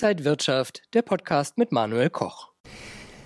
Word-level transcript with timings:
Inside 0.00 0.24
Wirtschaft, 0.24 0.82
der 0.94 1.02
Podcast 1.02 1.58
mit 1.58 1.72
Manuel 1.72 2.08
Koch. 2.08 2.50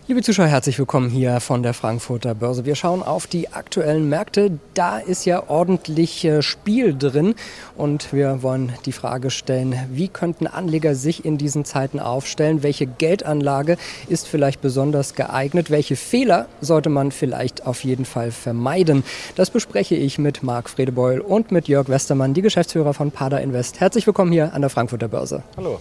Liebe 0.08 0.22
Zuschauer, 0.22 0.46
herzlich 0.46 0.78
willkommen 0.78 1.10
hier 1.10 1.38
von 1.40 1.62
der 1.62 1.74
Frankfurter 1.74 2.34
Börse. 2.34 2.64
Wir 2.64 2.76
schauen 2.76 3.02
auf 3.02 3.26
die 3.26 3.52
aktuellen 3.52 4.08
Märkte. 4.08 4.58
Da 4.72 4.98
ist 4.98 5.26
ja 5.26 5.50
ordentlich 5.50 6.24
äh, 6.24 6.40
Spiel 6.40 6.96
drin 6.96 7.34
und 7.76 8.14
wir 8.14 8.42
wollen 8.42 8.72
die 8.86 8.92
Frage 8.92 9.28
stellen, 9.28 9.76
wie 9.90 10.08
könnten 10.08 10.46
Anleger 10.46 10.94
sich 10.94 11.26
in 11.26 11.36
diesen 11.36 11.66
Zeiten 11.66 12.00
aufstellen? 12.00 12.62
Welche 12.62 12.86
Geldanlage 12.86 13.76
ist 14.08 14.26
vielleicht 14.26 14.62
besonders 14.62 15.14
geeignet? 15.14 15.70
Welche 15.70 15.96
Fehler 15.96 16.46
sollte 16.62 16.88
man 16.88 17.12
vielleicht 17.12 17.66
auf 17.66 17.84
jeden 17.84 18.06
Fall 18.06 18.30
vermeiden? 18.30 19.04
Das 19.36 19.50
bespreche 19.50 19.94
ich 19.94 20.16
mit 20.16 20.42
Marc 20.42 20.70
Fredebeul 20.70 21.20
und 21.20 21.52
mit 21.52 21.68
Jörg 21.68 21.90
Westermann, 21.90 22.32
die 22.32 22.40
Geschäftsführer 22.40 22.94
von 22.94 23.10
Pada 23.10 23.36
Invest. 23.36 23.78
Herzlich 23.78 24.06
willkommen 24.06 24.32
hier 24.32 24.54
an 24.54 24.62
der 24.62 24.70
Frankfurter 24.70 25.08
Börse. 25.08 25.42
Hallo. 25.58 25.78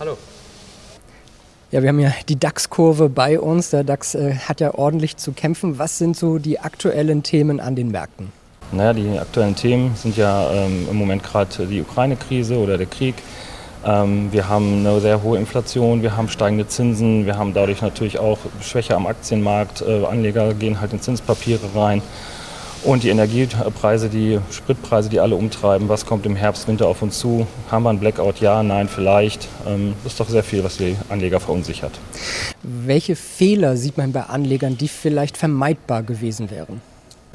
Hallo. 0.00 0.16
Ja, 1.72 1.82
wir 1.82 1.88
haben 1.88 1.98
ja 1.98 2.12
die 2.28 2.38
DAX-Kurve 2.38 3.08
bei 3.08 3.40
uns. 3.40 3.70
Der 3.70 3.82
DAX 3.82 4.14
äh, 4.14 4.34
hat 4.34 4.60
ja 4.60 4.74
ordentlich 4.74 5.16
zu 5.16 5.32
kämpfen. 5.32 5.78
Was 5.80 5.98
sind 5.98 6.16
so 6.16 6.38
die 6.38 6.60
aktuellen 6.60 7.24
Themen 7.24 7.58
an 7.58 7.74
den 7.74 7.90
Märkten? 7.90 8.30
Naja, 8.70 8.92
die 8.92 9.18
aktuellen 9.18 9.56
Themen 9.56 9.96
sind 9.96 10.16
ja 10.16 10.52
ähm, 10.52 10.86
im 10.88 10.96
Moment 10.96 11.24
gerade 11.24 11.66
die 11.66 11.80
Ukraine-Krise 11.80 12.58
oder 12.58 12.78
der 12.78 12.86
Krieg. 12.86 13.16
Ähm, 13.84 14.32
wir 14.32 14.48
haben 14.48 14.86
eine 14.86 15.00
sehr 15.00 15.22
hohe 15.22 15.36
Inflation, 15.36 16.00
wir 16.02 16.16
haben 16.16 16.28
steigende 16.28 16.68
Zinsen, 16.68 17.26
wir 17.26 17.36
haben 17.36 17.52
dadurch 17.52 17.82
natürlich 17.82 18.20
auch 18.20 18.38
Schwäche 18.62 18.94
am 18.94 19.06
Aktienmarkt. 19.06 19.82
Äh, 19.82 20.04
Anleger 20.04 20.54
gehen 20.54 20.80
halt 20.80 20.92
in 20.92 21.00
Zinspapiere 21.00 21.74
rein. 21.74 22.02
Und 22.84 23.02
die 23.02 23.08
Energiepreise, 23.08 24.08
die 24.08 24.38
Spritpreise, 24.50 25.08
die 25.08 25.18
alle 25.20 25.34
umtreiben, 25.34 25.88
was 25.88 26.06
kommt 26.06 26.24
im 26.26 26.36
Herbst, 26.36 26.68
Winter 26.68 26.86
auf 26.86 27.02
uns 27.02 27.18
zu? 27.18 27.46
Haben 27.70 27.82
wir 27.82 27.90
einen 27.90 27.98
Blackout? 27.98 28.40
Ja, 28.40 28.62
nein, 28.62 28.88
vielleicht. 28.88 29.48
Ähm, 29.66 29.94
das 30.04 30.12
ist 30.12 30.20
doch 30.20 30.28
sehr 30.28 30.44
viel, 30.44 30.62
was 30.62 30.76
die 30.76 30.96
Anleger 31.08 31.40
verunsichert. 31.40 31.92
Welche 32.62 33.16
Fehler 33.16 33.76
sieht 33.76 33.98
man 33.98 34.12
bei 34.12 34.22
Anlegern, 34.22 34.78
die 34.78 34.88
vielleicht 34.88 35.36
vermeidbar 35.36 36.02
gewesen 36.02 36.50
wären? 36.50 36.80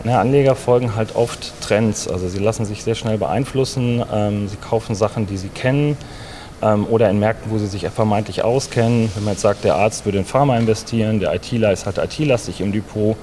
Ja, 0.05 0.21
Anleger 0.21 0.55
folgen 0.55 0.95
halt 0.95 1.15
oft 1.15 1.53
Trends. 1.61 2.07
Also 2.07 2.29
sie 2.29 2.39
lassen 2.39 2.65
sich 2.65 2.83
sehr 2.83 2.95
schnell 2.95 3.17
beeinflussen. 3.17 4.03
Ähm, 4.11 4.47
sie 4.47 4.57
kaufen 4.57 4.95
Sachen, 4.95 5.27
die 5.27 5.37
sie 5.37 5.49
kennen 5.49 5.97
ähm, 6.61 6.87
oder 6.89 7.09
in 7.09 7.19
Märkten, 7.19 7.51
wo 7.51 7.57
sie 7.57 7.67
sich 7.67 7.87
vermeintlich 7.89 8.43
auskennen. 8.43 9.09
Wenn 9.13 9.25
man 9.25 9.33
jetzt 9.33 9.41
sagt, 9.41 9.63
der 9.63 9.75
Arzt 9.75 10.05
würde 10.05 10.19
in 10.19 10.25
Pharma 10.25 10.57
investieren, 10.57 11.19
der 11.19 11.33
ITler 11.33 11.71
ist 11.73 11.85
halt 11.85 11.97
IT-lastig 11.97 12.61
im 12.61 12.71
Depot 12.71 13.17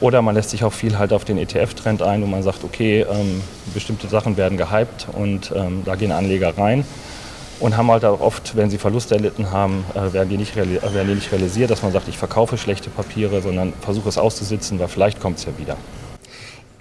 oder 0.00 0.22
man 0.22 0.34
lässt 0.34 0.50
sich 0.50 0.64
auch 0.64 0.72
viel 0.72 0.98
halt 0.98 1.12
auf 1.12 1.24
den 1.24 1.38
ETF-Trend 1.38 2.02
ein, 2.02 2.22
wo 2.22 2.26
man 2.26 2.42
sagt, 2.42 2.64
okay, 2.64 3.06
ähm, 3.10 3.42
bestimmte 3.74 4.08
Sachen 4.08 4.36
werden 4.36 4.58
gehypt 4.58 5.06
und 5.12 5.52
ähm, 5.54 5.82
da 5.84 5.94
gehen 5.94 6.12
Anleger 6.12 6.56
rein 6.56 6.84
und 7.60 7.76
haben 7.76 7.90
halt 7.90 8.04
auch 8.04 8.20
oft, 8.20 8.56
wenn 8.56 8.70
sie 8.70 8.78
Verluste 8.78 9.14
erlitten 9.14 9.50
haben, 9.50 9.84
äh, 9.94 10.12
werden, 10.12 10.28
die 10.28 10.36
nicht 10.36 10.56
äh, 10.56 10.66
werden 10.66 11.08
die 11.08 11.14
nicht 11.14 11.32
realisiert, 11.32 11.70
dass 11.70 11.82
man 11.82 11.92
sagt, 11.92 12.08
ich 12.08 12.18
verkaufe 12.18 12.58
schlechte 12.58 12.90
Papiere, 12.90 13.40
sondern 13.40 13.72
versuche 13.80 14.08
es 14.08 14.18
auszusitzen, 14.18 14.78
weil 14.78 14.88
vielleicht 14.88 15.20
kommt 15.20 15.38
es 15.38 15.44
ja 15.46 15.52
wieder. 15.58 15.76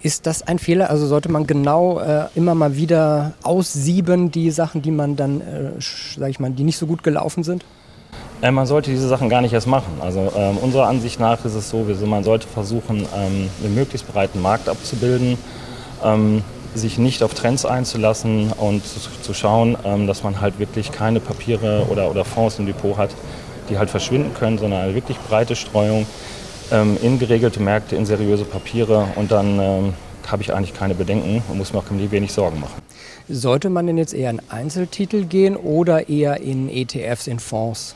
Ist 0.01 0.27
das 0.27 0.43
ein 0.43 0.59
Fehler? 0.59 0.91
Also 0.91 1.07
sollte 1.07 1.29
man 1.29 1.47
genau 1.47 1.99
äh, 1.99 2.25
immer 2.35 2.53
mal 2.53 2.75
wieder 2.75 3.33
aussieben, 3.41 4.29
die 4.31 4.51
Sachen, 4.51 4.81
die 4.81 4.91
man 4.91 5.15
dann, 5.15 5.41
äh, 5.41 5.71
sag 5.79 6.29
ich 6.29 6.39
mal, 6.39 6.51
die 6.51 6.63
nicht 6.63 6.77
so 6.77 6.85
gut 6.85 7.01
gelaufen 7.01 7.43
sind? 7.43 7.65
Äh, 8.41 8.51
man 8.51 8.65
sollte 8.65 8.91
diese 8.91 9.07
Sachen 9.07 9.29
gar 9.29 9.41
nicht 9.41 9.53
erst 9.53 9.67
machen. 9.67 9.93
Also 10.01 10.31
ähm, 10.35 10.57
unserer 10.57 10.87
Ansicht 10.87 11.19
nach 11.19 11.43
ist 11.45 11.55
es 11.55 11.69
so, 11.69 11.85
man 12.05 12.23
sollte 12.23 12.47
versuchen, 12.47 13.05
ähm, 13.15 13.49
einen 13.63 13.75
möglichst 13.75 14.07
breiten 14.11 14.41
Markt 14.41 14.69
abzubilden, 14.69 15.37
ähm, 16.03 16.43
sich 16.73 16.97
nicht 16.97 17.23
auf 17.23 17.33
Trends 17.33 17.65
einzulassen 17.65 18.51
und 18.51 18.85
zu, 18.85 18.99
zu 19.21 19.33
schauen, 19.33 19.77
ähm, 19.85 20.07
dass 20.07 20.23
man 20.23 20.41
halt 20.41 20.59
wirklich 20.59 20.91
keine 20.91 21.19
Papiere 21.19 21.87
oder, 21.89 22.11
oder 22.11 22.25
Fonds 22.25 22.59
im 22.59 22.65
Depot 22.65 22.97
hat, 22.97 23.11
die 23.69 23.77
halt 23.77 23.89
verschwinden 23.89 24.33
können, 24.33 24.57
sondern 24.57 24.81
eine 24.81 24.95
wirklich 24.95 25.17
breite 25.17 25.55
Streuung 25.55 26.05
ähm, 26.71 26.97
in 27.01 27.17
geregelte 27.17 27.61
Märkte, 27.61 27.95
in 27.95 28.05
seriöse 28.05 28.43
Papiere 28.43 29.07
und 29.15 29.31
dann 29.31 29.59
ähm, 29.59 29.93
habe 30.27 30.41
ich 30.41 30.53
eigentlich 30.53 30.73
keine 30.73 30.95
Bedenken 30.95 31.41
und 31.49 31.57
muss 31.57 31.71
mir 31.71 31.79
auch 31.79 31.85
wenig 31.89 32.33
Sorgen 32.33 32.59
machen. 32.59 32.81
Sollte 33.29 33.69
man 33.69 33.87
denn 33.87 33.97
jetzt 33.97 34.13
eher 34.13 34.29
in 34.29 34.41
Einzeltitel 34.49 35.25
gehen 35.25 35.55
oder 35.55 36.09
eher 36.09 36.41
in 36.41 36.69
ETFs, 36.69 37.27
in 37.27 37.39
Fonds? 37.39 37.95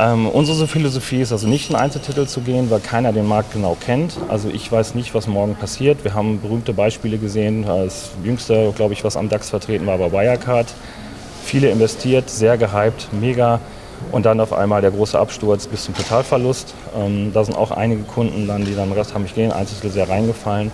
Ähm, 0.00 0.28
unsere 0.28 0.66
Philosophie 0.66 1.20
ist 1.20 1.30
also 1.30 1.46
nicht 1.46 1.68
in 1.68 1.76
Einzeltitel 1.76 2.26
zu 2.26 2.40
gehen, 2.40 2.70
weil 2.70 2.80
keiner 2.80 3.12
den 3.12 3.26
Markt 3.26 3.52
genau 3.52 3.76
kennt. 3.78 4.16
Also 4.28 4.48
ich 4.48 4.72
weiß 4.72 4.94
nicht, 4.94 5.14
was 5.14 5.26
morgen 5.26 5.56
passiert. 5.56 6.04
Wir 6.04 6.14
haben 6.14 6.40
berühmte 6.40 6.72
Beispiele 6.72 7.18
gesehen. 7.18 7.66
Das 7.66 8.12
jüngste, 8.24 8.72
glaube 8.74 8.94
ich, 8.94 9.04
was 9.04 9.18
am 9.18 9.28
DAX 9.28 9.50
vertreten 9.50 9.86
war, 9.86 10.00
war 10.00 10.10
Wirecard. 10.10 10.68
Viele 11.44 11.68
investiert, 11.68 12.30
sehr 12.30 12.56
gehypt, 12.56 13.08
mega. 13.12 13.60
Und 14.10 14.24
dann 14.24 14.40
auf 14.40 14.54
einmal 14.54 14.80
der 14.80 14.90
große 14.90 15.18
Absturz 15.18 15.66
bis 15.66 15.84
zum 15.84 15.94
Totalverlust. 15.94 16.72
Ähm, 16.98 17.32
da 17.34 17.44
sind 17.44 17.54
auch 17.54 17.70
einige 17.70 18.02
Kunden 18.04 18.46
dann, 18.46 18.64
die 18.64 18.74
dann 18.74 18.90
Rest 18.92 19.12
haben 19.12 19.24
mich 19.24 19.34
gehen, 19.34 19.52
Einzeltitel 19.52 19.90
sehr 19.90 20.08
reingefallen. 20.08 20.70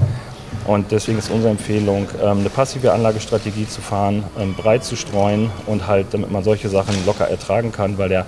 Und 0.68 0.92
deswegen 0.92 1.18
ist 1.18 1.30
unsere 1.30 1.50
Empfehlung, 1.50 2.06
ähm, 2.22 2.40
eine 2.40 2.50
passive 2.50 2.92
Anlagestrategie 2.92 3.66
zu 3.66 3.80
fahren, 3.80 4.22
ähm, 4.38 4.54
breit 4.54 4.84
zu 4.84 4.94
streuen 4.94 5.50
und 5.66 5.88
halt, 5.88 6.08
damit 6.12 6.30
man 6.30 6.44
solche 6.44 6.68
Sachen 6.68 6.94
locker 7.06 7.28
ertragen 7.28 7.72
kann, 7.72 7.98
weil 7.98 8.08
der 8.08 8.26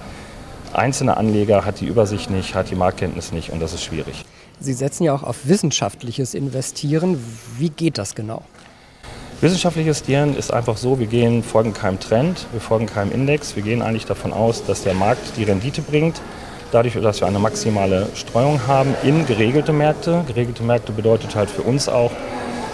einzelne 0.78 1.16
Anleger 1.16 1.64
hat 1.64 1.80
die 1.80 1.86
Übersicht 1.86 2.30
nicht, 2.30 2.54
hat 2.54 2.70
die 2.70 2.74
Marktkenntnis 2.74 3.32
nicht 3.32 3.50
und 3.50 3.60
das 3.60 3.72
ist 3.74 3.82
schwierig. 3.82 4.24
Sie 4.60 4.72
setzen 4.72 5.04
ja 5.04 5.14
auch 5.14 5.22
auf 5.22 5.46
wissenschaftliches 5.46 6.34
Investieren. 6.34 7.22
Wie 7.58 7.70
geht 7.70 7.98
das 7.98 8.14
genau? 8.14 8.42
Wissenschaftliches 9.40 9.98
Investieren 9.98 10.36
ist 10.36 10.52
einfach 10.52 10.76
so, 10.76 10.98
wir 10.98 11.06
gehen, 11.06 11.44
folgen 11.44 11.72
keinem 11.72 12.00
Trend, 12.00 12.46
wir 12.50 12.60
folgen 12.60 12.86
keinem 12.86 13.12
Index, 13.12 13.54
wir 13.54 13.62
gehen 13.62 13.82
eigentlich 13.82 14.06
davon 14.06 14.32
aus, 14.32 14.64
dass 14.64 14.82
der 14.82 14.94
Markt 14.94 15.36
die 15.36 15.44
Rendite 15.44 15.80
bringt, 15.80 16.20
dadurch, 16.72 16.94
dass 16.94 17.20
wir 17.20 17.28
eine 17.28 17.38
maximale 17.38 18.08
Streuung 18.14 18.66
haben 18.66 18.94
in 19.04 19.26
geregelte 19.26 19.72
Märkte. 19.72 20.24
Geregelte 20.26 20.64
Märkte 20.64 20.90
bedeutet 20.90 21.36
halt 21.36 21.50
für 21.50 21.62
uns 21.62 21.88
auch, 21.88 22.10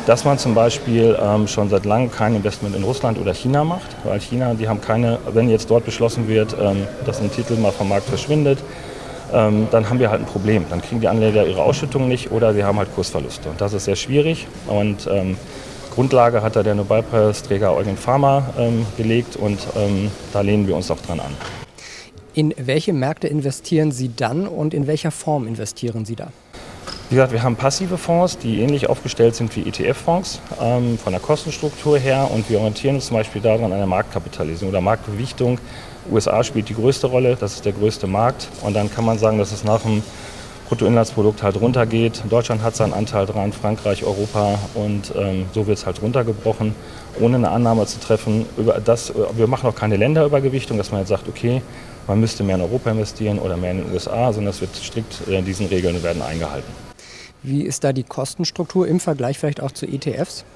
dass 0.07 0.25
man 0.25 0.39
zum 0.39 0.55
Beispiel 0.55 1.17
ähm, 1.21 1.49
schon 1.49 1.69
seit 1.69 1.85
langem 1.85 2.11
kein 2.11 2.35
Investment 2.35 2.77
in 2.77 2.85
Russland 2.85 3.19
oder 3.19 3.33
China 3.33 3.65
macht, 3.65 3.97
weil 4.05 4.21
China, 4.21 4.55
die 4.55 4.69
haben 4.69 4.81
keine, 4.81 5.19
wenn 5.33 5.49
jetzt 5.49 5.71
dort 5.71 5.85
beschlossen 5.85 6.29
wird, 6.29 6.55
ähm, 6.61 6.87
dass 7.07 7.21
ein 7.21 7.31
Titel 7.31 7.57
mal 7.57 7.73
vom 7.73 7.89
Markt 7.89 8.07
verschwindet, 8.07 8.59
ähm, 9.33 9.69
dann 9.71 9.89
haben 9.89 9.99
wir 9.99 10.11
halt 10.11 10.21
ein 10.21 10.27
Problem. 10.27 10.65
Dann 10.69 10.83
kriegen 10.83 11.01
die 11.01 11.09
Anleger 11.09 11.47
ihre 11.47 11.63
Ausschüttung 11.63 12.09
nicht 12.09 12.31
oder 12.31 12.53
sie 12.53 12.65
haben 12.65 12.79
halt 12.79 12.95
Kursverluste. 12.95 13.49
Und 13.49 13.61
das 13.61 13.73
ist 13.73 13.87
sehr 13.87 13.97
schwierig. 13.97 14.47
Und 14.67 15.09
ähm, 15.11 15.37
Grundlage 15.95 16.43
hat 16.43 16.57
da 16.57 16.63
der 16.63 16.75
Nobelpreisträger 16.75 17.75
Eugen 17.75 17.97
Pharma 17.97 18.43
ähm, 18.59 18.85
gelegt 18.97 19.37
und 19.37 19.59
ähm, 19.77 20.11
da 20.33 20.41
lehnen 20.41 20.67
wir 20.67 20.77
uns 20.77 20.91
auch 20.91 21.01
dran 21.01 21.21
an. 21.21 21.33
In 22.35 22.53
welche 22.59 22.93
Märkte 22.93 23.29
investieren 23.29 23.93
Sie 23.93 24.11
dann 24.15 24.49
und 24.49 24.75
in 24.75 24.89
welcher 24.89 25.13
Form 25.13 25.47
investieren 25.47 26.05
Sie 26.05 26.17
da? 26.17 26.29
Wie 27.15 27.17
gesagt, 27.17 27.33
wir 27.33 27.45
haben 27.45 27.55
passive 27.55 27.97
Fonds, 27.97 28.39
die 28.39 28.59
ähnlich 28.61 28.89
aufgestellt 28.89 29.37
sind 29.37 29.55
wie 29.55 29.61
ETF-Fonds 29.69 30.41
ähm, 30.61 30.99
von 30.99 31.13
der 31.13 31.21
Kostenstruktur 31.21 31.97
her 31.97 32.29
und 32.35 32.51
wir 32.51 32.59
orientieren 32.59 32.97
uns 32.97 33.07
zum 33.07 33.17
Beispiel 33.17 33.41
daran 33.41 33.73
an 33.73 33.79
der 33.79 33.87
Marktkapitalisierung 33.87 34.71
oder 34.71 34.81
Marktgewichtung. 34.81 35.61
USA 36.11 36.43
spielt 36.43 36.69
die 36.69 36.75
größte 36.75 37.07
Rolle, 37.07 37.37
das 37.39 37.55
ist 37.55 37.67
der 37.67 37.73
größte 37.73 38.09
Markt 38.09 38.49
und 38.63 38.75
dann 38.75 38.93
kann 38.93 39.05
man 39.05 39.17
sagen, 39.19 39.39
dass 39.39 39.53
es 39.53 39.63
nach 39.63 39.83
dem 39.83 40.03
Bruttoinlandsprodukt 40.67 41.45
halt 41.45 41.61
runtergeht. 41.61 42.21
Deutschland 42.29 42.65
hat 42.65 42.75
seinen 42.75 42.93
Anteil 42.93 43.27
dran, 43.27 43.53
Frankreich, 43.53 44.03
Europa 44.03 44.59
und 44.75 45.13
ähm, 45.17 45.47
so 45.55 45.69
wird 45.69 45.79
es 45.79 45.87
halt 45.87 46.03
runtergebrochen, 46.03 46.75
ohne 47.21 47.37
eine 47.37 47.51
Annahme 47.51 47.87
zu 47.87 48.01
treffen. 48.01 48.45
Über 48.57 48.81
das, 48.85 49.13
wir 49.37 49.47
machen 49.47 49.69
auch 49.69 49.77
keine 49.77 49.97
Länderübergewichtung, 49.99 50.79
dass 50.79 50.91
man 50.91 51.03
jetzt 51.03 51.11
sagt, 51.11 51.29
okay, 51.29 51.63
man 52.09 52.19
müsste 52.19 52.43
mehr 52.43 52.57
in 52.57 52.63
Europa 52.63 52.91
investieren 52.91 53.39
oder 53.39 53.57
mehr 53.57 53.71
in 53.71 53.85
den 53.85 53.93
USA, 53.93 54.33
sondern 54.33 54.51
es 54.51 54.61
wird 54.61 54.75
strikt 54.75 55.29
äh, 55.29 55.43
diesen 55.43 55.67
Regeln 55.67 56.03
werden 56.03 56.21
eingehalten. 56.21 56.84
Wie 57.44 57.60
ist 57.60 57.84
da 57.84 57.93
die 57.93 58.05
Kostenstruktur 58.05 58.88
im 58.88 59.00
Vergleich 59.00 59.38
vielleicht 59.38 59.60
auch 59.60 59.71
zu 59.71 59.84
ETFs? 59.87 60.47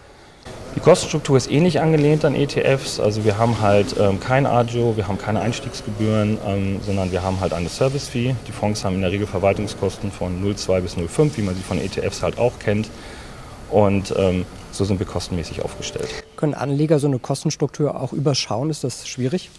Die 0.75 0.81
Kostenstruktur 0.81 1.37
ist 1.37 1.51
ähnlich 1.51 1.83
angelehnt 1.83 2.25
an 2.25 2.35
ETFs. 2.35 2.99
Also 2.99 3.27
wir 3.27 3.37
haben 3.37 3.61
halt 3.61 3.95
ähm, 4.01 4.21
kein 4.21 4.47
Agio, 4.47 4.97
wir 4.97 5.07
haben 5.07 5.19
keine 5.19 5.41
Einstiegsgebühren, 5.41 6.39
ähm, 6.47 6.81
sondern 6.81 7.13
wir 7.13 7.23
haben 7.23 7.41
halt 7.41 7.53
eine 7.53 7.69
Service-Fee. 7.69 8.35
Die 8.47 8.53
Fonds 8.53 8.87
haben 8.87 8.95
in 8.95 9.03
der 9.03 9.11
Regel 9.11 9.27
Verwaltungskosten 9.27 10.11
von 10.11 10.43
0,2 10.43 10.81
bis 10.81 10.97
0,5, 10.97 11.37
wie 11.37 11.43
man 11.43 11.55
sie 11.55 11.61
von 11.61 11.79
ETFs 11.79 12.23
halt 12.23 12.39
auch 12.39 12.59
kennt. 12.59 12.89
Und 13.71 14.15
ähm, 14.17 14.47
so 14.73 14.87
sind 14.87 14.99
wir 14.99 15.07
kostenmäßig 15.07 15.63
aufgestellt. 15.63 16.25
Können 16.37 16.55
Anleger 16.55 16.99
so 17.01 17.07
eine 17.07 17.19
Kostenstruktur 17.19 18.01
auch 18.01 18.15
überschauen? 18.15 18.71
Ist 18.71 18.83
das 18.83 19.07
schwierig? 19.07 19.51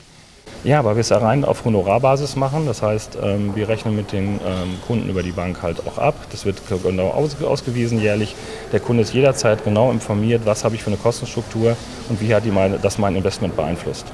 Ja, 0.64 0.84
weil 0.84 0.96
wir 0.96 1.02
es 1.02 1.10
ja 1.10 1.18
rein 1.18 1.46
auf 1.46 1.64
Honorarbasis 1.64 2.36
machen. 2.36 2.66
Das 2.66 2.82
heißt, 2.82 3.18
ähm, 3.24 3.56
wir 3.56 3.70
rechnen 3.70 3.96
mit 3.96 4.12
den 4.12 4.42
ähm, 4.46 4.78
Kunden 4.86 5.10
über 5.10 5.24
die 5.24 5.32
Bank 5.32 5.62
halt 5.62 5.88
auch 5.88 5.98
ab. 5.98 6.16
Das 6.32 6.46
wird 6.46 6.62
genau 6.84 7.10
ausgewiesen 7.10 8.02
jährlich. 8.02 8.36
Der 8.74 8.82
Kunde 8.82 9.04
ist 9.04 9.14
jederzeit 9.14 9.64
genau 9.64 9.92
informiert, 9.92 10.42
was 10.46 10.66
habe 10.66 10.76
ich 10.76 10.84
für 10.84 10.90
eine 10.90 10.98
Kostenstruktur 10.98 11.78
und 12.10 12.20
wie 12.20 12.36
hat 12.36 12.44
die 12.44 12.52
meine, 12.52 12.78
das 12.78 12.98
mein 12.98 13.16
Investment 13.16 13.56
beeinflusst. 13.56 14.06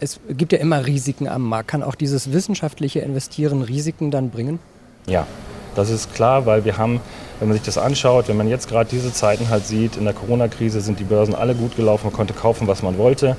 Es 0.00 0.20
gibt 0.28 0.52
ja 0.52 0.58
immer 0.58 0.84
Risiken 0.84 1.28
am 1.28 1.42
Markt. 1.42 1.68
Kann 1.68 1.82
auch 1.82 1.94
dieses 1.94 2.32
wissenschaftliche 2.32 3.00
Investieren 3.00 3.62
Risiken 3.62 4.10
dann 4.10 4.30
bringen? 4.30 4.58
Ja, 5.06 5.26
Das 5.74 5.90
ist 5.90 6.14
klar, 6.14 6.46
weil 6.46 6.64
wir 6.64 6.76
haben, 6.76 7.00
wenn 7.38 7.48
man 7.48 7.56
sich 7.56 7.64
das 7.64 7.78
anschaut, 7.78 8.28
wenn 8.28 8.36
man 8.36 8.48
jetzt 8.48 8.68
gerade 8.68 8.88
diese 8.90 9.12
Zeiten 9.12 9.48
halt 9.48 9.66
sieht, 9.66 9.96
in 9.96 10.04
der 10.04 10.12
Corona-Krise 10.12 10.80
sind 10.80 10.98
die 10.98 11.04
Börsen 11.04 11.34
alle 11.34 11.54
gut 11.54 11.76
gelaufen, 11.76 12.06
man 12.06 12.12
konnte 12.12 12.34
kaufen, 12.34 12.66
was 12.66 12.82
man 12.82 12.98
wollte. 12.98 13.36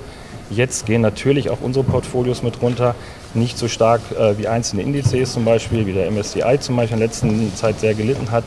Jetzt 0.49 0.85
gehen 0.85 1.01
natürlich 1.01 1.49
auch 1.49 1.61
unsere 1.61 1.85
Portfolios 1.85 2.43
mit 2.43 2.61
runter, 2.61 2.95
nicht 3.33 3.57
so 3.57 3.67
stark 3.67 4.01
äh, 4.17 4.37
wie 4.37 4.47
einzelne 4.47 4.83
Indizes 4.83 5.33
zum 5.33 5.45
Beispiel, 5.45 5.85
wie 5.85 5.93
der 5.93 6.11
MSCI 6.11 6.59
zum 6.59 6.75
Beispiel 6.75 6.95
in 6.95 6.99
der 6.99 7.07
letzten 7.07 7.55
Zeit 7.55 7.79
sehr 7.79 7.93
gelitten 7.93 8.29
hat. 8.31 8.43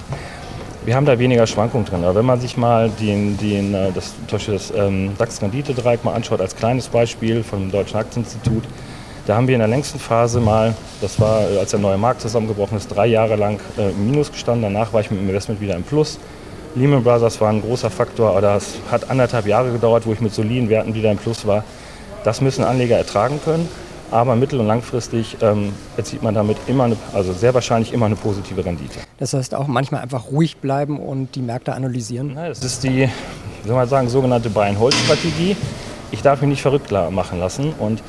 Wir 0.85 0.95
haben 0.95 1.07
da 1.07 1.19
weniger 1.19 1.49
Schwankungen 1.49 1.85
drin. 1.85 2.05
Aber 2.05 2.15
wenn 2.15 2.25
man 2.25 2.41
sich 2.41 2.57
mal 2.57 2.91
den, 3.01 3.37
den, 3.39 3.75
äh, 3.75 3.91
das, 3.93 4.15
das 4.31 4.73
ähm, 4.77 5.13
DAX-Rendite-Dreieck 5.19 6.05
mal 6.05 6.15
anschaut, 6.15 6.41
als 6.41 6.55
kleines 6.55 6.89
Beispiel 6.89 7.43
vom 7.43 7.73
Deutschen 7.73 7.97
Aktieninstitut, 7.97 8.63
da 9.27 9.35
haben 9.35 9.49
wir 9.49 9.55
in 9.55 9.61
der 9.61 9.69
längsten 9.69 9.99
Phase 9.99 10.41
mal, 10.41 10.75
das 11.01 11.21
war, 11.21 11.51
äh, 11.51 11.59
als 11.59 11.73
der 11.73 11.81
neue 11.81 11.99
Markt 11.99 12.21
zusammengebrochen 12.21 12.79
ist, 12.79 12.89
drei 12.89 13.07
Jahre 13.07 13.37
lang 13.37 13.61
äh, 13.77 13.91
im 13.91 14.11
Minus 14.11 14.31
gestanden. 14.31 14.63
Danach 14.63 14.93
war 14.93 15.01
ich 15.01 15.11
mit 15.11 15.21
dem 15.21 15.29
Investment 15.29 15.61
wieder 15.61 15.75
im 15.75 15.83
Plus. 15.83 16.19
Lehman 16.77 17.03
Brothers 17.03 17.41
war 17.41 17.51
ein 17.51 17.61
großer 17.61 17.91
Faktor, 17.91 18.31
aber 18.31 18.41
das 18.41 18.75
hat 18.91 19.11
anderthalb 19.11 19.47
Jahre 19.47 19.73
gedauert, 19.73 20.07
wo 20.07 20.13
ich 20.13 20.21
mit 20.21 20.33
soliden 20.33 20.69
Werten 20.69 20.95
wieder 20.95 21.11
im 21.11 21.19
Plus 21.19 21.47
war. 21.47 21.65
Das 22.23 22.41
müssen 22.41 22.65
Anleger 22.65 22.97
ertragen 22.97 23.41
können. 23.45 23.69
Aber 24.13 24.37
mittel- 24.37 24.61
und 24.61 24.69
langfristig 24.69 25.37
ähm, 25.43 25.73
erzielt 25.97 26.23
man 26.23 26.33
damit 26.33 26.57
immer, 26.69 26.85
eine, 26.85 26.97
also 27.13 27.33
sehr 27.33 27.55
wahrscheinlich 27.55 27.93
immer 27.93 28.07
eine 28.07 28.15
positive 28.15 28.65
Rendite. 28.65 29.01
Das 29.19 29.35
heißt 29.35 29.53
auch 29.53 29.67
manchmal 29.67 30.03
einfach 30.03 30.31
ruhig 30.31 30.59
bleiben 30.59 31.01
und 31.01 31.35
die 31.35 31.43
Märkte 31.43 31.75
analysieren? 31.75 32.33
Na, 32.35 32.49
das 32.49 32.63
ist 32.63 32.85
die, 32.85 33.09
soll 33.67 33.75
man 33.75 33.89
sagen, 33.89 34.09
sogenannte 34.09 34.49
Buy-and-Hold-Strategie. 34.49 35.57
Ich 36.13 36.23
darf 36.23 36.41
mich 36.41 36.51
nicht 36.51 36.63
verrückt 36.63 36.93
machen 36.93 37.41
lassen 37.41 37.73
und 37.81 38.01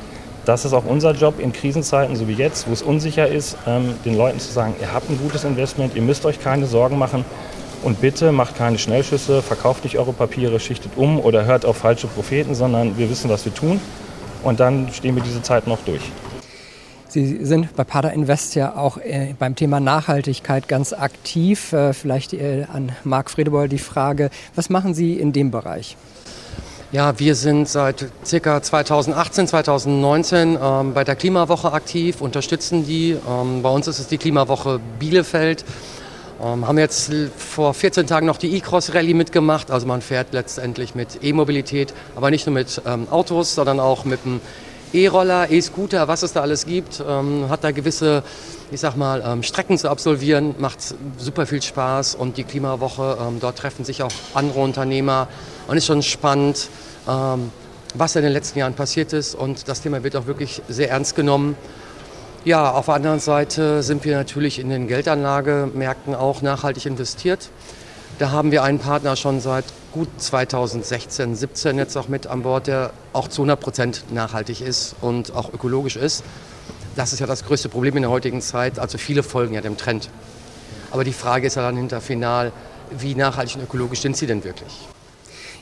das 0.48 0.64
ist 0.64 0.72
auch 0.72 0.86
unser 0.86 1.12
Job 1.12 1.40
in 1.40 1.52
Krisenzeiten, 1.52 2.16
so 2.16 2.26
wie 2.26 2.32
jetzt, 2.32 2.66
wo 2.68 2.72
es 2.72 2.80
unsicher 2.80 3.28
ist, 3.28 3.58
ähm, 3.66 3.94
den 4.06 4.16
Leuten 4.16 4.40
zu 4.40 4.50
sagen, 4.50 4.74
ihr 4.80 4.94
habt 4.94 5.10
ein 5.10 5.18
gutes 5.18 5.44
Investment, 5.44 5.94
ihr 5.94 6.00
müsst 6.00 6.24
euch 6.24 6.40
keine 6.40 6.64
Sorgen 6.64 6.96
machen 6.96 7.26
und 7.82 8.00
bitte 8.00 8.32
macht 8.32 8.56
keine 8.56 8.78
Schnellschüsse, 8.78 9.42
verkauft 9.42 9.84
nicht 9.84 9.98
eure 9.98 10.14
Papiere, 10.14 10.58
schichtet 10.58 10.92
um 10.96 11.20
oder 11.20 11.44
hört 11.44 11.66
auf 11.66 11.76
falsche 11.76 12.06
Propheten, 12.06 12.54
sondern 12.54 12.96
wir 12.96 13.10
wissen, 13.10 13.28
was 13.28 13.44
wir 13.44 13.52
tun 13.52 13.78
und 14.42 14.58
dann 14.58 14.90
stehen 14.90 15.14
wir 15.16 15.22
diese 15.22 15.42
Zeit 15.42 15.66
noch 15.66 15.80
durch. 15.84 16.02
Sie 17.08 17.44
sind 17.44 17.76
bei 17.76 17.84
Pada 17.84 18.08
Invest 18.08 18.54
ja 18.54 18.74
auch 18.74 18.96
äh, 18.96 19.34
beim 19.38 19.54
Thema 19.54 19.80
Nachhaltigkeit 19.80 20.66
ganz 20.66 20.94
aktiv. 20.94 21.74
Äh, 21.74 21.92
vielleicht 21.92 22.32
äh, 22.32 22.64
an 22.72 22.92
Marc 23.04 23.30
Fredebeul 23.30 23.68
die 23.68 23.78
Frage, 23.78 24.30
was 24.54 24.70
machen 24.70 24.94
Sie 24.94 25.14
in 25.14 25.32
dem 25.32 25.50
Bereich? 25.50 25.96
Ja, 26.90 27.18
wir 27.18 27.34
sind 27.34 27.68
seit 27.68 28.06
ca. 28.42 28.62
2018, 28.62 29.46
2019 29.46 30.58
ähm, 30.58 30.94
bei 30.94 31.04
der 31.04 31.16
Klimawoche 31.16 31.70
aktiv, 31.74 32.22
unterstützen 32.22 32.86
die. 32.86 33.10
Ähm, 33.28 33.60
bei 33.60 33.68
uns 33.68 33.88
ist 33.88 33.98
es 33.98 34.06
die 34.06 34.16
Klimawoche 34.16 34.80
Bielefeld. 34.98 35.66
Ähm, 36.42 36.66
haben 36.66 36.78
jetzt 36.78 37.12
vor 37.36 37.74
14 37.74 38.06
Tagen 38.06 38.26
noch 38.26 38.38
die 38.38 38.56
E-Cross-Rallye 38.56 39.12
mitgemacht. 39.12 39.70
Also 39.70 39.86
man 39.86 40.00
fährt 40.00 40.28
letztendlich 40.32 40.94
mit 40.94 41.22
E-Mobilität, 41.22 41.92
aber 42.16 42.30
nicht 42.30 42.46
nur 42.46 42.54
mit 42.54 42.80
ähm, 42.86 43.06
Autos, 43.10 43.54
sondern 43.54 43.80
auch 43.80 44.06
mit 44.06 44.24
dem 44.24 44.40
E-Roller, 44.92 45.50
E-Scooter, 45.50 46.08
was 46.08 46.22
es 46.22 46.32
da 46.32 46.42
alles 46.42 46.66
gibt. 46.66 47.02
Ähm, 47.06 47.48
hat 47.48 47.64
da 47.64 47.70
gewisse, 47.70 48.22
ich 48.70 48.80
sag 48.80 48.96
mal, 48.96 49.22
ähm, 49.24 49.42
Strecken 49.42 49.76
zu 49.78 49.90
absolvieren, 49.90 50.54
macht 50.58 50.78
super 51.18 51.46
viel 51.46 51.62
Spaß. 51.62 52.14
Und 52.14 52.36
die 52.36 52.44
Klimawoche, 52.44 53.18
ähm, 53.20 53.38
dort 53.40 53.58
treffen 53.58 53.84
sich 53.84 54.02
auch 54.02 54.12
andere 54.34 54.60
Unternehmer. 54.60 55.28
Und 55.66 55.76
ist 55.76 55.86
schon 55.86 56.02
spannend, 56.02 56.68
ähm, 57.08 57.50
was 57.94 58.16
in 58.16 58.22
den 58.22 58.32
letzten 58.32 58.58
Jahren 58.58 58.74
passiert 58.74 59.12
ist. 59.12 59.34
Und 59.34 59.68
das 59.68 59.82
Thema 59.82 60.02
wird 60.02 60.16
auch 60.16 60.26
wirklich 60.26 60.62
sehr 60.68 60.90
ernst 60.90 61.14
genommen. 61.16 61.56
Ja, 62.44 62.70
auf 62.70 62.86
der 62.86 62.94
anderen 62.94 63.20
Seite 63.20 63.82
sind 63.82 64.04
wir 64.04 64.16
natürlich 64.16 64.58
in 64.58 64.70
den 64.70 64.88
Geldanlagemärkten 64.88 66.14
auch 66.14 66.40
nachhaltig 66.40 66.86
investiert. 66.86 67.50
Da 68.18 68.30
haben 68.30 68.52
wir 68.52 68.62
einen 68.62 68.78
Partner 68.78 69.16
schon 69.16 69.40
seit 69.40 69.64
gut 69.92 70.08
2016, 70.18 71.34
17 71.34 71.78
jetzt 71.78 71.96
auch 71.96 72.08
mit 72.08 72.26
an 72.26 72.42
Bord, 72.42 72.66
der 72.66 72.92
auch 73.12 73.28
zu 73.28 73.42
100 73.42 73.60
Prozent 73.60 74.04
nachhaltig 74.12 74.60
ist 74.60 74.94
und 75.00 75.34
auch 75.34 75.52
ökologisch 75.52 75.96
ist. 75.96 76.24
Das 76.96 77.12
ist 77.12 77.20
ja 77.20 77.26
das 77.26 77.44
größte 77.44 77.68
Problem 77.68 77.96
in 77.96 78.02
der 78.02 78.10
heutigen 78.10 78.40
Zeit. 78.40 78.78
Also 78.78 78.98
viele 78.98 79.22
folgen 79.22 79.54
ja 79.54 79.60
dem 79.60 79.76
Trend. 79.76 80.10
Aber 80.90 81.04
die 81.04 81.12
Frage 81.12 81.46
ist 81.46 81.56
ja 81.56 81.62
dann 81.62 81.76
hinter 81.76 82.00
final, 82.00 82.52
wie 82.90 83.14
nachhaltig 83.14 83.56
und 83.56 83.62
ökologisch 83.62 84.00
sind 84.00 84.16
sie 84.16 84.26
denn 84.26 84.44
wirklich? 84.44 84.88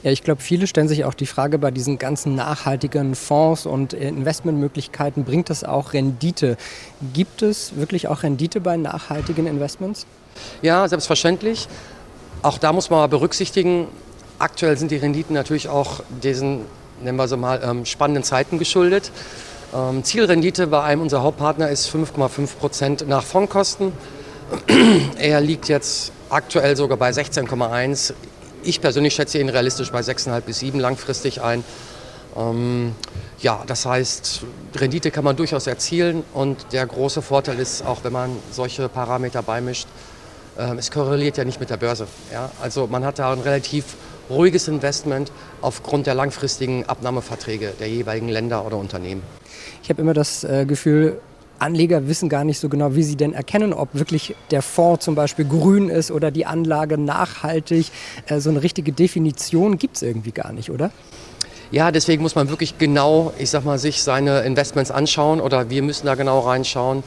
Ja, 0.02 0.12
ich 0.12 0.22
glaube, 0.22 0.40
viele 0.40 0.66
stellen 0.66 0.88
sich 0.88 1.04
auch 1.04 1.14
die 1.14 1.26
Frage 1.26 1.58
bei 1.58 1.70
diesen 1.70 1.98
ganzen 1.98 2.34
nachhaltigen 2.34 3.14
Fonds 3.14 3.66
und 3.66 3.92
Investmentmöglichkeiten, 3.92 5.24
bringt 5.24 5.50
das 5.50 5.64
auch 5.64 5.94
Rendite? 5.94 6.56
Gibt 7.12 7.42
es 7.42 7.76
wirklich 7.76 8.06
auch 8.08 8.22
Rendite 8.22 8.60
bei 8.60 8.76
nachhaltigen 8.76 9.46
Investments? 9.46 10.06
Ja, 10.62 10.86
selbstverständlich. 10.86 11.66
Auch 12.42 12.58
da 12.58 12.72
muss 12.72 12.90
man 12.90 13.00
mal 13.00 13.08
berücksichtigen, 13.08 13.88
aktuell 14.38 14.76
sind 14.76 14.90
die 14.90 14.96
Renditen 14.96 15.34
natürlich 15.34 15.68
auch 15.68 16.00
diesen, 16.22 16.62
nennen 17.02 17.16
wir 17.16 17.28
sie 17.28 17.36
mal, 17.36 17.60
ähm, 17.62 17.84
spannenden 17.84 18.24
Zeiten 18.24 18.58
geschuldet. 18.58 19.10
Ähm, 19.74 20.04
Zielrendite 20.04 20.66
bei 20.66 20.82
einem 20.82 21.02
unserer 21.02 21.22
Hauptpartner 21.22 21.68
ist 21.68 21.88
5,5 21.88 22.56
Prozent 22.56 23.08
nach 23.08 23.24
Fondkosten. 23.24 23.92
er 25.18 25.40
liegt 25.40 25.68
jetzt 25.68 26.12
aktuell 26.30 26.76
sogar 26.76 26.96
bei 26.96 27.10
16,1. 27.10 28.14
Ich 28.62 28.80
persönlich 28.80 29.14
schätze 29.14 29.38
ihn 29.38 29.48
realistisch 29.48 29.90
bei 29.90 30.00
6,5 30.00 30.40
bis 30.40 30.58
7 30.60 30.80
langfristig 30.80 31.42
ein. 31.42 31.64
Ähm, 32.36 32.94
ja, 33.38 33.62
das 33.66 33.86
heißt, 33.86 34.42
Rendite 34.76 35.10
kann 35.10 35.24
man 35.24 35.36
durchaus 35.36 35.66
erzielen 35.66 36.24
und 36.32 36.72
der 36.72 36.86
große 36.86 37.22
Vorteil 37.22 37.58
ist, 37.58 37.84
auch 37.84 38.02
wenn 38.02 38.12
man 38.12 38.30
solche 38.50 38.88
Parameter 38.88 39.42
beimischt, 39.42 39.88
äh, 40.56 40.74
es 40.76 40.90
korreliert 40.90 41.36
ja 41.36 41.44
nicht 41.44 41.60
mit 41.60 41.70
der 41.70 41.76
Börse. 41.76 42.06
Ja? 42.32 42.50
Also 42.62 42.86
man 42.86 43.04
hat 43.04 43.18
da 43.18 43.32
ein 43.32 43.40
relativ 43.40 43.84
ruhiges 44.30 44.68
Investment 44.68 45.32
aufgrund 45.62 46.06
der 46.06 46.14
langfristigen 46.14 46.84
Abnahmeverträge 46.84 47.72
der 47.78 47.88
jeweiligen 47.88 48.28
Länder 48.28 48.64
oder 48.66 48.76
Unternehmen. 48.76 49.22
Ich 49.82 49.90
habe 49.90 50.02
immer 50.02 50.14
das 50.14 50.44
äh, 50.44 50.64
Gefühl, 50.66 51.20
Anleger 51.58 52.06
wissen 52.06 52.28
gar 52.28 52.44
nicht 52.44 52.58
so 52.58 52.68
genau, 52.68 52.94
wie 52.94 53.02
sie 53.02 53.16
denn 53.16 53.32
erkennen, 53.32 53.72
ob 53.72 53.88
wirklich 53.92 54.34
der 54.50 54.62
Fonds 54.62 55.04
zum 55.04 55.14
Beispiel 55.14 55.46
grün 55.46 55.88
ist 55.88 56.10
oder 56.10 56.30
die 56.30 56.46
Anlage 56.46 56.98
nachhaltig. 56.98 57.90
Äh, 58.26 58.40
so 58.40 58.50
eine 58.50 58.62
richtige 58.62 58.92
Definition 58.92 59.78
gibt 59.78 59.96
es 59.96 60.02
irgendwie 60.02 60.32
gar 60.32 60.52
nicht, 60.52 60.70
oder? 60.70 60.90
Ja, 61.70 61.90
deswegen 61.90 62.22
muss 62.22 62.36
man 62.36 62.48
wirklich 62.48 62.78
genau, 62.78 63.32
ich 63.38 63.50
sag 63.50 63.64
mal, 63.64 63.78
sich 63.78 64.02
seine 64.02 64.40
Investments 64.40 64.90
anschauen 64.90 65.40
oder 65.40 65.68
wir 65.68 65.82
müssen 65.82 66.06
da 66.06 66.14
genau 66.14 66.40
reinschauen. 66.40 67.02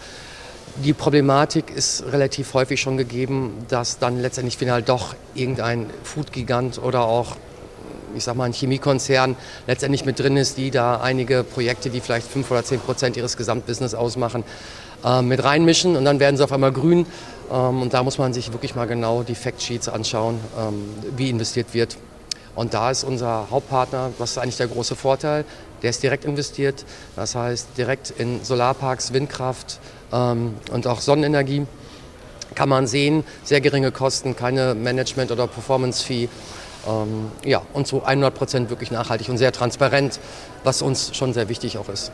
Die 0.83 0.93
Problematik 0.93 1.71
ist 1.75 2.05
relativ 2.09 2.53
häufig 2.53 2.79
schon 2.79 2.95
gegeben, 2.95 3.65
dass 3.67 3.99
dann 3.99 4.21
letztendlich 4.21 4.57
final 4.57 4.81
doch 4.81 5.13
irgendein 5.35 5.89
Foodgigant 6.03 6.81
oder 6.81 7.01
auch 7.01 7.35
ich 8.15 8.23
sag 8.23 8.35
mal, 8.35 8.45
ein 8.45 8.53
Chemiekonzern 8.53 9.35
letztendlich 9.67 10.05
mit 10.05 10.19
drin 10.19 10.37
ist, 10.37 10.57
die 10.57 10.71
da 10.71 10.99
einige 11.01 11.44
Projekte, 11.44 11.89
die 11.89 11.99
vielleicht 11.99 12.27
fünf 12.27 12.49
oder 12.49 12.63
zehn 12.63 12.80
Prozent 12.80 13.18
ihres 13.18 13.37
Gesamtbusiness 13.37 13.94
ausmachen, 13.94 14.44
äh, 15.04 15.21
mit 15.21 15.44
reinmischen 15.44 15.95
und 15.95 16.06
dann 16.06 16.19
werden 16.19 16.37
sie 16.37 16.44
auf 16.44 16.51
einmal 16.51 16.71
grün. 16.71 17.06
Ähm, 17.51 17.81
und 17.81 17.94
da 17.94 18.01
muss 18.01 18.18
man 18.18 18.33
sich 18.33 18.51
wirklich 18.54 18.73
mal 18.73 18.87
genau 18.87 19.23
die 19.23 19.35
Factsheets 19.35 19.89
anschauen, 19.89 20.39
ähm, 20.57 20.85
wie 21.18 21.30
investiert 21.30 21.73
wird. 21.73 21.97
Und 22.56 22.73
da 22.73 22.89
ist 22.89 23.04
unser 23.04 23.47
Hauptpartner, 23.51 24.11
was 24.18 24.31
ist 24.31 24.37
eigentlich 24.37 24.57
der 24.57 24.68
große 24.68 24.95
Vorteil, 24.95 25.45
der 25.81 25.92
ist 25.92 26.04
direkt 26.04 26.25
investiert, 26.25 26.83
das 27.15 27.35
heißt 27.35 27.69
direkt 27.77 28.11
in 28.18 28.44
Solarparks, 28.44 29.13
Windkraft 29.13 29.80
ähm, 30.13 30.56
und 30.71 30.87
auch 30.87 31.01
Sonnenenergie. 31.01 31.66
Kann 32.56 32.69
man 32.69 32.87
sehen, 32.87 33.23
sehr 33.44 33.61
geringe 33.61 33.92
Kosten, 33.92 34.35
keine 34.35 34.73
Management- 34.73 35.31
oder 35.31 35.47
Performance-Fee. 35.47 36.30
Ähm, 36.87 37.31
ja, 37.45 37.61
und 37.73 37.87
zu 37.87 38.04
100 38.04 38.33
Prozent 38.33 38.69
wirklich 38.69 38.89
nachhaltig 38.89 39.30
und 39.30 39.37
sehr 39.37 39.51
transparent, 39.51 40.19
was 40.63 40.81
uns 40.81 41.16
schon 41.16 41.33
sehr 41.33 41.49
wichtig 41.49 41.78
auch 41.78 41.89
ist. 41.89 42.11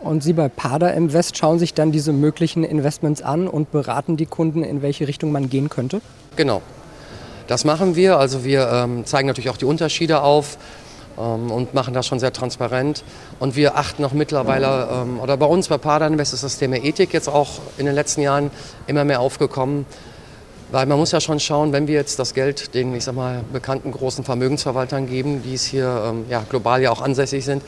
Und 0.00 0.22
Sie 0.22 0.32
bei 0.32 0.48
Pada 0.48 0.88
Invest 0.90 1.36
schauen 1.36 1.58
sich 1.58 1.72
dann 1.72 1.92
diese 1.92 2.12
möglichen 2.12 2.64
Investments 2.64 3.22
an 3.22 3.48
und 3.48 3.70
beraten 3.70 4.16
die 4.16 4.26
Kunden, 4.26 4.62
in 4.62 4.82
welche 4.82 5.08
Richtung 5.08 5.32
man 5.32 5.48
gehen 5.48 5.68
könnte? 5.68 6.00
Genau. 6.36 6.62
Das 7.46 7.64
machen 7.64 7.96
wir. 7.96 8.18
Also 8.18 8.44
wir 8.44 8.68
ähm, 8.70 9.06
zeigen 9.06 9.26
natürlich 9.26 9.50
auch 9.50 9.56
die 9.56 9.64
Unterschiede 9.64 10.22
auf 10.22 10.58
und 11.18 11.74
machen 11.74 11.94
das 11.94 12.06
schon 12.06 12.20
sehr 12.20 12.32
transparent. 12.32 13.04
Und 13.38 13.56
wir 13.56 13.76
achten 13.76 14.04
auch 14.04 14.12
mittlerweile, 14.12 14.88
ähm, 14.92 15.20
oder 15.20 15.36
bei 15.36 15.46
uns 15.46 15.68
bei 15.68 15.78
Pada 15.78 16.06
Invest 16.06 16.32
ist 16.32 16.44
das 16.44 16.58
Thema 16.58 16.76
Ethik 16.76 17.12
jetzt 17.12 17.28
auch 17.28 17.60
in 17.76 17.86
den 17.86 17.94
letzten 17.94 18.22
Jahren 18.22 18.50
immer 18.86 19.04
mehr 19.04 19.20
aufgekommen. 19.20 19.86
Weil 20.70 20.84
man 20.86 20.98
muss 20.98 21.12
ja 21.12 21.20
schon 21.20 21.40
schauen, 21.40 21.72
wenn 21.72 21.86
wir 21.86 21.94
jetzt 21.94 22.18
das 22.18 22.34
Geld 22.34 22.74
den, 22.74 22.94
ich 22.94 23.04
sag 23.04 23.14
mal, 23.14 23.42
bekannten 23.52 23.90
großen 23.90 24.22
Vermögensverwaltern 24.22 25.08
geben, 25.08 25.42
die 25.42 25.54
es 25.54 25.64
hier 25.64 26.04
ähm, 26.06 26.26
ja, 26.28 26.44
global 26.48 26.82
ja 26.82 26.90
auch 26.90 27.00
ansässig 27.00 27.44
sind, 27.44 27.62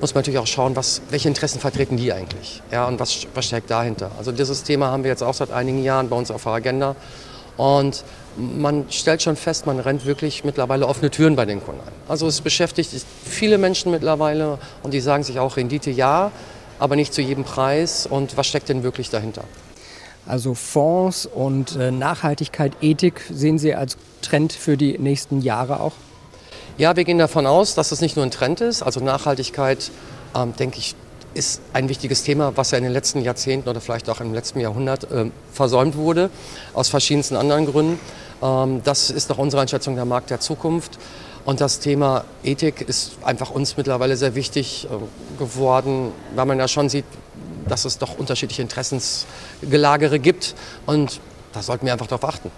muss 0.00 0.14
man 0.14 0.20
natürlich 0.20 0.38
auch 0.38 0.46
schauen, 0.46 0.76
was, 0.76 1.00
welche 1.08 1.28
Interessen 1.28 1.58
vertreten 1.58 1.96
die 1.96 2.12
eigentlich 2.12 2.62
ja, 2.70 2.86
und 2.86 3.00
was, 3.00 3.26
was 3.34 3.46
steckt 3.46 3.70
dahinter. 3.70 4.10
Also 4.18 4.32
dieses 4.32 4.62
Thema 4.62 4.90
haben 4.90 5.04
wir 5.04 5.10
jetzt 5.10 5.22
auch 5.22 5.32
seit 5.32 5.50
einigen 5.50 5.82
Jahren 5.82 6.10
bei 6.10 6.16
uns 6.16 6.30
auf 6.30 6.42
der 6.42 6.52
Agenda 6.52 6.96
und 7.56 8.04
man 8.36 8.86
stellt 8.90 9.22
schon 9.22 9.36
fest, 9.36 9.66
man 9.66 9.80
rennt 9.80 10.04
wirklich 10.04 10.44
mittlerweile 10.44 10.86
offene 10.86 11.10
Türen 11.10 11.36
bei 11.36 11.46
den 11.46 11.64
Kunden 11.64 11.80
ein. 11.80 11.92
Also 12.08 12.26
es 12.26 12.40
beschäftigt 12.40 12.90
viele 13.24 13.58
Menschen 13.58 13.90
mittlerweile 13.92 14.58
und 14.82 14.92
die 14.92 15.00
sagen 15.00 15.22
sich 15.22 15.38
auch 15.38 15.56
Rendite 15.56 15.90
ja, 15.90 16.30
aber 16.78 16.96
nicht 16.96 17.14
zu 17.14 17.22
jedem 17.22 17.44
Preis 17.44 18.06
und 18.06 18.36
was 18.36 18.46
steckt 18.46 18.68
denn 18.68 18.82
wirklich 18.82 19.08
dahinter. 19.08 19.44
Also 20.26 20.54
Fonds 20.54 21.24
und 21.26 21.76
äh, 21.76 21.90
Nachhaltigkeit, 21.90 22.72
Ethik 22.80 23.22
sehen 23.30 23.58
Sie 23.58 23.74
als 23.74 23.96
Trend 24.22 24.52
für 24.52 24.76
die 24.76 24.98
nächsten 24.98 25.40
Jahre 25.40 25.80
auch? 25.80 25.92
Ja, 26.78 26.96
wir 26.96 27.04
gehen 27.04 27.18
davon 27.18 27.46
aus, 27.46 27.74
dass 27.74 27.92
es 27.92 28.00
nicht 28.00 28.16
nur 28.16 28.24
ein 28.24 28.30
Trend 28.30 28.60
ist. 28.60 28.82
Also 28.82 29.00
Nachhaltigkeit, 29.00 29.90
ähm, 30.34 30.54
denke 30.56 30.78
ich, 30.78 30.94
ist 31.36 31.60
ein 31.72 31.88
wichtiges 31.88 32.22
Thema, 32.22 32.56
was 32.56 32.70
ja 32.70 32.78
in 32.78 32.84
den 32.84 32.92
letzten 32.92 33.20
Jahrzehnten 33.20 33.68
oder 33.68 33.80
vielleicht 33.80 34.08
auch 34.10 34.20
im 34.20 34.34
letzten 34.34 34.60
Jahrhundert 34.60 35.10
äh, 35.10 35.30
versäumt 35.52 35.96
wurde, 35.96 36.30
aus 36.74 36.88
verschiedensten 36.88 37.36
anderen 37.36 37.66
Gründen. 37.66 38.00
Ähm, 38.42 38.80
das 38.82 39.10
ist 39.10 39.28
nach 39.28 39.38
unserer 39.38 39.60
Einschätzung 39.60 39.94
der 39.94 40.04
Markt 40.04 40.30
der 40.30 40.40
Zukunft. 40.40 40.98
Und 41.44 41.60
das 41.60 41.78
Thema 41.78 42.24
Ethik 42.42 42.80
ist 42.80 43.12
einfach 43.22 43.50
uns 43.50 43.76
mittlerweile 43.76 44.16
sehr 44.16 44.34
wichtig 44.34 44.88
äh, 44.90 45.38
geworden, 45.38 46.10
weil 46.34 46.46
man 46.46 46.58
ja 46.58 46.66
schon 46.66 46.88
sieht, 46.88 47.04
dass 47.68 47.84
es 47.84 47.98
doch 47.98 48.18
unterschiedliche 48.18 48.62
Interessensgelagere 48.62 50.18
gibt. 50.18 50.54
Und 50.86 51.20
da 51.52 51.62
sollten 51.62 51.86
wir 51.86 51.92
einfach 51.92 52.08
darauf 52.08 52.24
achten. 52.24 52.50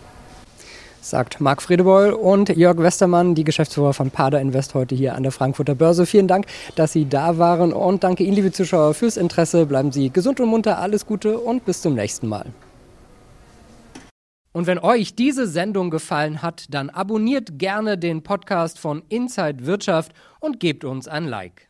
Sagt 1.00 1.40
Marc 1.40 1.62
Friedebeul 1.62 2.12
und 2.12 2.48
Jörg 2.50 2.78
Westermann, 2.78 3.34
die 3.34 3.44
Geschäftsführer 3.44 3.94
von 3.94 4.10
Pada 4.10 4.38
Invest, 4.38 4.74
heute 4.74 4.94
hier 4.94 5.14
an 5.14 5.22
der 5.22 5.32
Frankfurter 5.32 5.74
Börse. 5.74 6.06
Vielen 6.06 6.28
Dank, 6.28 6.46
dass 6.74 6.92
Sie 6.92 7.08
da 7.08 7.38
waren 7.38 7.72
und 7.72 8.04
danke 8.04 8.24
Ihnen, 8.24 8.34
liebe 8.34 8.52
Zuschauer, 8.52 8.94
fürs 8.94 9.16
Interesse. 9.16 9.66
Bleiben 9.66 9.92
Sie 9.92 10.10
gesund 10.10 10.40
und 10.40 10.48
munter, 10.48 10.78
alles 10.78 11.06
Gute 11.06 11.38
und 11.38 11.64
bis 11.64 11.82
zum 11.82 11.94
nächsten 11.94 12.26
Mal. 12.26 12.46
Und 14.52 14.66
wenn 14.66 14.78
euch 14.78 15.14
diese 15.14 15.46
Sendung 15.46 15.90
gefallen 15.90 16.42
hat, 16.42 16.66
dann 16.70 16.90
abonniert 16.90 17.58
gerne 17.58 17.96
den 17.96 18.22
Podcast 18.22 18.78
von 18.78 19.02
Inside 19.08 19.66
Wirtschaft 19.66 20.12
und 20.40 20.58
gebt 20.58 20.84
uns 20.84 21.06
ein 21.06 21.26
Like. 21.26 21.67